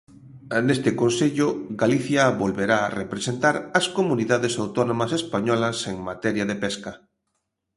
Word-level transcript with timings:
Neste 0.67 0.91
consello, 1.01 1.47
Galicia 1.81 2.23
volverá 2.43 2.79
representar 3.01 3.55
ás 3.79 3.85
comunidades 3.97 4.53
autónomas 4.63 5.11
españolas 5.19 5.77
en 5.91 5.97
materia 6.09 6.45
de 6.47 6.57
pesca. 6.63 6.91